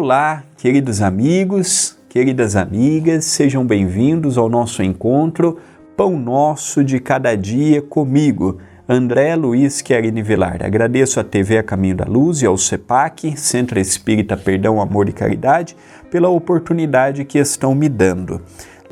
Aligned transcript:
Olá, 0.00 0.44
queridos 0.56 1.02
amigos, 1.02 1.98
queridas 2.08 2.54
amigas, 2.54 3.24
sejam 3.24 3.66
bem-vindos 3.66 4.38
ao 4.38 4.48
nosso 4.48 4.80
encontro 4.80 5.58
Pão 5.96 6.16
Nosso 6.16 6.84
de 6.84 7.00
Cada 7.00 7.34
Dia 7.34 7.82
comigo, 7.82 8.58
André 8.88 9.34
Luiz 9.34 9.82
Querini 9.82 10.22
Vilar. 10.22 10.64
Agradeço 10.64 11.18
à 11.18 11.24
TV 11.24 11.58
A 11.58 11.64
Caminho 11.64 11.96
da 11.96 12.04
Luz 12.04 12.42
e 12.42 12.46
ao 12.46 12.56
CEPAC, 12.56 13.36
Centro 13.36 13.80
Espírita 13.80 14.36
Perdão, 14.36 14.80
Amor 14.80 15.08
e 15.08 15.12
Caridade, 15.12 15.76
pela 16.12 16.28
oportunidade 16.28 17.24
que 17.24 17.40
estão 17.40 17.74
me 17.74 17.88
dando. 17.88 18.40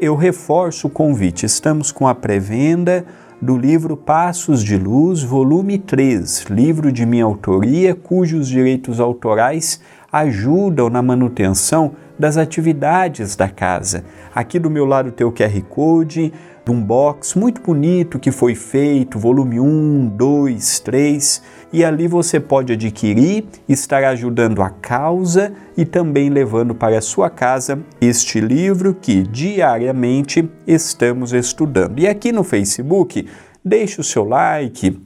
Eu 0.01 0.17
reforço 0.17 0.89
o 0.89 0.91
convite, 0.91 1.47
estamos 1.47 1.93
com 1.93 2.09
a 2.09 2.17
pré-venda 2.17 3.07
do 3.41 3.57
livro 3.57 3.97
Passos 3.97 4.63
de 4.63 4.79
Luz, 4.79 5.23
volume 5.23 5.79
3, 5.79 6.47
livro 6.49 6.91
de 6.91 7.05
minha 7.05 7.25
autoria, 7.25 7.95
cujos 7.95 8.49
direitos 8.49 8.99
autorais 8.99 9.81
ajudam 10.11 10.89
na 10.89 11.03
manutenção 11.03 11.93
das 12.19 12.39
atividades 12.39 13.37
da 13.37 13.49
casa. 13.49 14.05
Aqui 14.35 14.59
do 14.59 14.71
meu 14.71 14.87
lado 14.87 15.13
tem 15.13 15.27
o 15.27 15.33
QR 15.33 15.61
Code 15.69 16.33
de 16.67 16.73
um 16.73 16.83
box 16.83 17.39
muito 17.39 17.63
bonito 17.63 18.19
que 18.19 18.33
foi 18.33 18.57
feito, 18.57 19.21
volume 19.21 19.61
1, 19.61 20.09
2, 20.17 20.81
3, 20.81 21.43
e 21.73 21.85
ali 21.85 22.09
você 22.09 22.41
pode 22.41 22.73
adquirir, 22.73 23.45
estar 23.69 24.03
ajudando 24.03 24.61
a 24.61 24.69
causa 24.69 25.53
e 25.77 25.85
também 25.85 26.29
levando 26.29 26.75
para 26.75 26.99
a 26.99 27.01
sua 27.01 27.31
casa 27.31 27.79
este 28.01 28.41
livro 28.41 28.97
que 29.01 29.23
diariamente 29.23 30.51
estamos 30.67 31.33
estudando. 31.33 32.01
E 32.01 32.09
aqui 32.09 32.33
no 32.33 32.43
Facebook, 32.43 33.29
deixe 33.65 34.01
o 34.01 34.05
seu 34.05 34.25
like, 34.25 35.01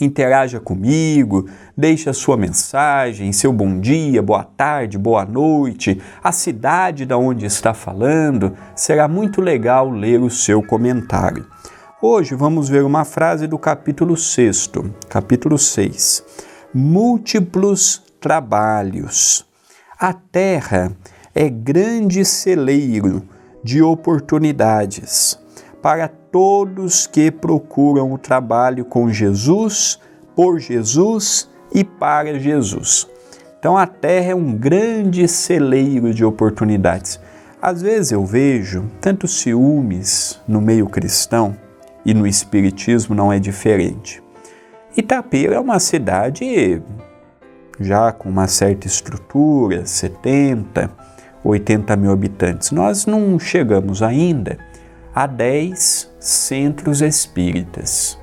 interaja 0.00 0.60
comigo, 0.60 1.48
deixe 1.76 2.08
a 2.08 2.12
sua 2.12 2.36
mensagem, 2.36 3.32
seu 3.32 3.52
bom 3.52 3.80
dia, 3.80 4.22
boa 4.22 4.44
tarde, 4.44 4.98
boa 4.98 5.24
noite, 5.24 6.00
a 6.22 6.30
cidade 6.30 7.06
da 7.06 7.16
onde 7.16 7.46
está 7.46 7.72
falando. 7.74 8.56
Será 8.74 9.08
muito 9.08 9.40
legal 9.40 9.90
ler 9.90 10.20
o 10.20 10.30
seu 10.30 10.62
comentário. 10.62 11.46
Hoje 12.00 12.34
vamos 12.34 12.68
ver 12.68 12.84
uma 12.84 13.04
frase 13.04 13.46
do 13.46 13.58
capítulo 13.58 14.16
6, 14.16 14.70
capítulo 15.08 15.58
6. 15.58 16.22
Múltiplos 16.72 18.02
trabalhos. 18.20 19.44
A 19.98 20.12
terra 20.12 20.92
é 21.34 21.48
grande 21.48 22.24
celeiro 22.24 23.22
de 23.64 23.82
oportunidades 23.82 25.38
para 25.82 26.08
todos 26.30 27.06
que 27.06 27.30
procuram 27.30 28.12
o 28.12 28.18
trabalho 28.18 28.84
com 28.84 29.10
Jesus, 29.10 29.98
por 30.34 30.58
Jesus 30.58 31.48
e 31.74 31.82
para 31.82 32.38
Jesus. 32.38 33.08
Então 33.58 33.76
a 33.76 33.86
terra 33.86 34.32
é 34.32 34.34
um 34.34 34.52
grande 34.52 35.26
celeiro 35.26 36.14
de 36.14 36.24
oportunidades. 36.24 37.20
Às 37.60 37.82
vezes 37.82 38.12
eu 38.12 38.24
vejo 38.24 38.84
tantos 39.00 39.40
ciúmes 39.40 40.40
no 40.46 40.60
meio 40.60 40.86
cristão 40.86 41.56
e 42.04 42.14
no 42.14 42.26
espiritismo 42.26 43.14
não 43.14 43.32
é 43.32 43.38
diferente. 43.38 44.22
Itapira 44.96 45.56
é 45.56 45.60
uma 45.60 45.80
cidade 45.80 46.80
já 47.80 48.12
com 48.12 48.28
uma 48.28 48.46
certa 48.46 48.86
estrutura, 48.86 49.84
70, 49.84 50.90
80 51.44 51.96
mil 51.96 52.12
habitantes. 52.12 52.70
Nós 52.70 53.06
não 53.06 53.38
chegamos 53.38 54.02
ainda 54.02 54.58
a 55.14 55.26
10 55.26 56.14
centros 56.20 57.00
espíritas. 57.00 58.18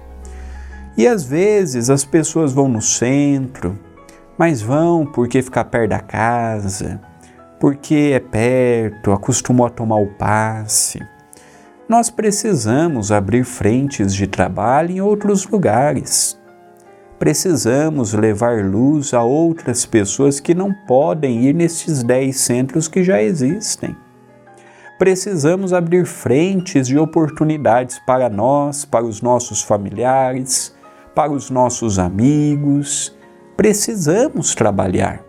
E 0.98 1.08
às 1.08 1.26
vezes 1.26 1.90
as 1.90 2.06
pessoas 2.06 2.54
vão 2.54 2.68
no 2.68 2.82
centro, 2.82 3.78
mas 4.38 4.62
vão 4.62 5.06
porque 5.06 5.42
fica 5.42 5.64
perto 5.64 5.90
da 5.90 6.00
casa, 6.00 7.02
porque 7.60 8.12
é 8.14 8.20
perto, 8.20 9.12
acostumou 9.12 9.68
a 9.68 9.70
tomar 9.70 9.98
o 9.98 10.08
passe. 10.08 11.00
Nós 11.88 12.10
precisamos 12.10 13.12
abrir 13.12 13.44
frentes 13.44 14.14
de 14.14 14.26
trabalho 14.26 14.92
em 14.92 15.02
outros 15.02 15.46
lugares. 15.48 16.40
Precisamos 17.20 18.14
levar 18.14 18.64
luz 18.64 19.14
a 19.14 19.22
outras 19.22 19.86
pessoas 19.86 20.40
que 20.40 20.54
não 20.54 20.74
podem 20.88 21.44
ir 21.44 21.54
nesses 21.54 22.04
10 22.04 22.36
centros 22.36 22.88
que 22.88 23.04
já 23.04 23.22
existem 23.22 23.96
precisamos 24.98 25.74
abrir 25.74 26.06
frentes 26.06 26.88
de 26.88 26.98
oportunidades 26.98 28.00
para 28.06 28.30
nós, 28.30 28.86
para 28.86 29.04
os 29.04 29.22
nossos 29.22 29.62
familiares, 29.62 30.74
para 31.14 31.32
os 31.32 31.50
nossos 31.50 32.00
amigos. 32.00 33.16
Precisamos 33.58 34.56
trabalhar. 34.56 35.22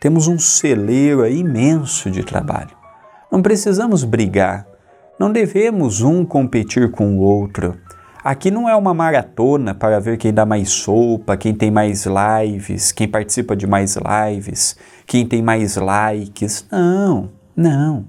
Temos 0.00 0.28
um 0.28 0.38
celeiro 0.38 1.26
imenso 1.26 2.10
de 2.10 2.24
trabalho. 2.24 2.70
Não 3.30 3.42
precisamos 3.42 4.02
brigar. 4.02 4.66
Não 5.18 5.30
devemos 5.30 6.00
um 6.00 6.24
competir 6.24 6.90
com 6.90 7.18
o 7.18 7.20
outro. 7.20 7.76
Aqui 8.22 8.50
não 8.50 8.68
é 8.68 8.76
uma 8.76 8.92
maratona 8.92 9.74
para 9.74 9.98
ver 9.98 10.18
quem 10.18 10.32
dá 10.32 10.44
mais 10.44 10.70
sopa, 10.70 11.36
quem 11.36 11.54
tem 11.54 11.70
mais 11.70 12.06
lives, 12.06 12.92
quem 12.92 13.08
participa 13.08 13.56
de 13.56 13.66
mais 13.66 13.96
lives, 13.96 14.76
quem 15.06 15.26
tem 15.26 15.42
mais 15.42 15.76
likes. 15.76 16.66
Não, 16.70 17.30
não 17.56 18.06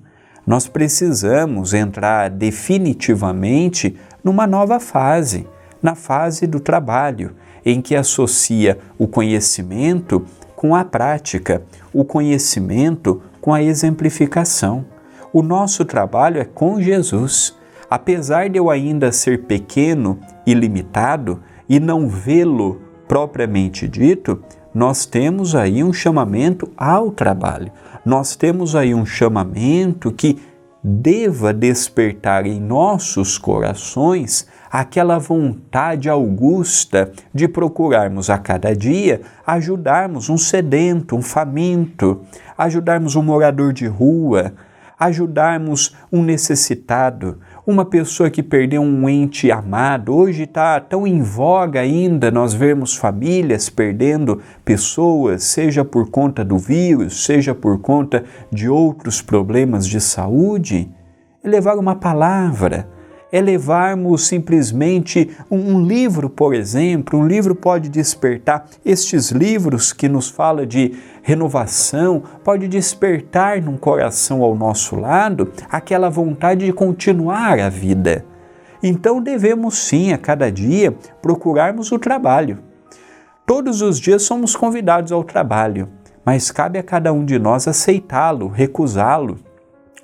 nós 0.51 0.67
precisamos 0.67 1.73
entrar 1.73 2.29
definitivamente 2.29 3.95
numa 4.21 4.45
nova 4.45 4.81
fase, 4.81 5.47
na 5.81 5.95
fase 5.95 6.45
do 6.45 6.59
trabalho, 6.59 7.31
em 7.65 7.81
que 7.81 7.95
associa 7.95 8.77
o 8.97 9.07
conhecimento 9.07 10.25
com 10.53 10.75
a 10.75 10.83
prática, 10.83 11.63
o 11.93 12.03
conhecimento 12.03 13.21
com 13.39 13.53
a 13.53 13.63
exemplificação. 13.63 14.83
O 15.31 15.41
nosso 15.41 15.85
trabalho 15.85 16.41
é 16.41 16.43
com 16.43 16.81
Jesus. 16.81 17.57
Apesar 17.89 18.49
de 18.49 18.59
eu 18.59 18.69
ainda 18.69 19.09
ser 19.13 19.43
pequeno 19.43 20.19
e 20.45 20.53
limitado 20.53 21.41
e 21.69 21.79
não 21.79 22.09
vê-lo 22.09 22.81
propriamente 23.07 23.87
dito, 23.87 24.43
nós 24.73 25.05
temos 25.05 25.55
aí 25.55 25.81
um 25.81 25.93
chamamento 25.93 26.69
ao 26.75 27.09
trabalho 27.09 27.71
nós 28.05 28.35
temos 28.35 28.75
aí 28.75 28.93
um 28.93 29.05
chamamento 29.05 30.11
que 30.11 30.41
deva 30.83 31.53
despertar 31.53 32.45
em 32.45 32.59
nossos 32.59 33.37
corações 33.37 34.47
aquela 34.71 35.19
vontade 35.19 36.09
augusta 36.09 37.11
de 37.33 37.47
procurarmos 37.47 38.29
a 38.29 38.37
cada 38.37 38.75
dia 38.75 39.21
ajudarmos 39.45 40.29
um 40.29 40.37
sedento, 40.37 41.15
um 41.15 41.21
faminto, 41.21 42.21
ajudarmos 42.57 43.15
um 43.15 43.21
morador 43.21 43.73
de 43.73 43.85
rua, 43.85 44.53
ajudarmos 45.01 45.95
um 46.11 46.21
necessitado, 46.21 47.39
uma 47.65 47.83
pessoa 47.83 48.29
que 48.29 48.43
perdeu 48.43 48.83
um 48.83 49.09
ente 49.09 49.51
amado. 49.51 50.15
Hoje 50.15 50.43
está 50.43 50.79
tão 50.79 51.07
em 51.07 51.23
voga 51.23 51.79
ainda 51.79 52.29
nós 52.29 52.53
vemos 52.53 52.95
famílias 52.95 53.67
perdendo 53.67 54.39
pessoas, 54.63 55.43
seja 55.43 55.83
por 55.83 56.11
conta 56.11 56.45
do 56.45 56.59
vírus, 56.59 57.25
seja 57.25 57.55
por 57.55 57.79
conta 57.79 58.23
de 58.51 58.69
outros 58.69 59.23
problemas 59.23 59.87
de 59.87 59.99
saúde. 59.99 60.87
Levar 61.43 61.79
uma 61.79 61.95
palavra 61.95 62.87
é 63.31 63.39
levarmos 63.39 64.27
simplesmente 64.27 65.29
um, 65.49 65.75
um, 65.75 65.85
livro, 65.85 66.29
por 66.29 66.53
exemplo. 66.53 67.17
Um 67.17 67.27
livro 67.27 67.55
pode 67.55 67.87
despertar, 67.87 68.65
estes 68.83 69.31
livros 69.31 69.93
que 69.93 70.09
nos 70.09 70.29
fala 70.29 70.65
de 70.65 70.95
renovação, 71.23 72.23
pode 72.43 72.67
despertar 72.67 73.61
num 73.61 73.77
coração 73.77 74.43
ao 74.43 74.55
nosso 74.55 74.95
lado 74.95 75.51
aquela 75.69 76.09
vontade 76.09 76.65
de 76.65 76.73
continuar 76.73 77.59
a 77.59 77.69
vida. 77.69 78.25
Então 78.83 79.21
devemos 79.21 79.77
sim, 79.77 80.11
a 80.11 80.17
cada 80.17 80.51
dia, 80.51 80.93
procurarmos 81.21 81.91
o 81.91 81.99
trabalho. 81.99 82.59
Todos 83.45 83.81
os 83.81 83.99
dias 83.99 84.23
somos 84.23 84.55
convidados 84.55 85.11
ao 85.11 85.23
trabalho, 85.23 85.87
mas 86.25 86.51
cabe 86.51 86.79
a 86.79 86.83
cada 86.83 87.13
um 87.13 87.23
de 87.23 87.37
nós 87.37 87.67
aceitá-lo, 87.67 88.47
recusá-lo, 88.47 89.37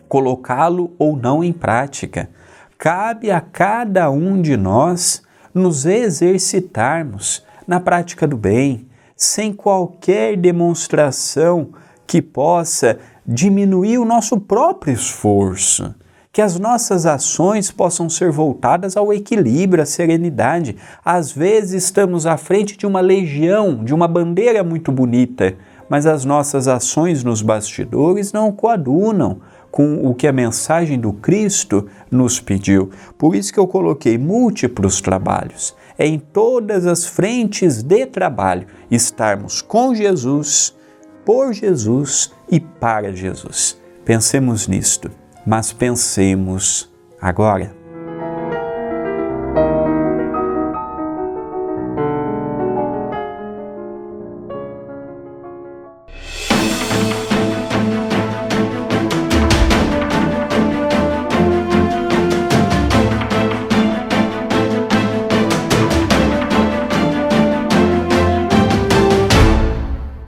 colocá-lo 0.08 0.94
ou 0.98 1.16
não 1.16 1.44
em 1.44 1.52
prática 1.52 2.30
cabe 2.78 3.32
a 3.32 3.42
cada 3.42 4.10
um 4.12 4.42
de 4.42 4.56
nós 4.56 5.24
nos 5.54 5.86
exercitarmos 5.86 7.44
na 7.68 7.80
prática 7.80 8.28
do 8.28 8.38
bem, 8.38 8.88
sem 9.16 9.52
qualquer 9.52 10.38
demonstração 10.38 11.70
que 12.06 12.22
possa 12.22 13.00
diminuir 13.26 13.98
o 13.98 14.06
nosso 14.06 14.40
próprio 14.40 14.94
esforço. 14.94 15.94
Que 16.32 16.42
as 16.42 16.60
nossas 16.60 17.08
ações 17.08 17.72
possam 17.72 18.08
ser 18.08 18.32
voltadas 18.32 18.96
ao 18.96 19.12
equilíbrio, 19.12 19.82
à 19.82 19.86
serenidade. 19.88 20.76
Às 21.04 21.32
vezes 21.32 21.86
estamos 21.86 22.28
à 22.28 22.38
frente 22.38 22.78
de 22.78 22.86
uma 22.86 23.02
legião, 23.02 23.84
de 23.84 23.92
uma 23.92 24.08
bandeira 24.08 24.64
muito 24.64 24.92
bonita, 24.92 25.56
mas 25.90 26.06
as 26.06 26.24
nossas 26.24 26.68
ações 26.68 27.24
nos 27.24 27.42
bastidores 27.42 28.32
não 28.32 28.52
coadunam 28.52 29.42
com 29.72 30.06
o 30.08 30.16
que 30.16 30.28
a 30.28 30.34
mensagem 30.34 31.00
do 31.00 31.14
Cristo 31.14 31.88
nos 32.10 32.40
pediu. 32.40 32.90
Por 33.18 33.36
isso 33.36 33.54
que 33.54 33.60
eu 33.60 33.68
coloquei 33.68 34.18
múltiplos 34.18 35.02
trabalhos. 35.02 35.76
É 35.98 36.06
em 36.06 36.20
todas 36.20 36.86
as 36.86 37.06
frentes 37.06 37.82
de 37.82 38.06
trabalho 38.06 38.68
estarmos 38.90 39.62
com 39.62 39.94
Jesus, 39.96 40.76
por 41.26 41.54
Jesus 41.54 42.32
e 42.50 42.60
para 42.60 43.14
Jesus. 43.14 43.78
Pensemos 44.06 44.68
nisto, 44.68 45.12
mas 45.46 45.74
pensemos 45.74 46.90
agora. 47.20 47.77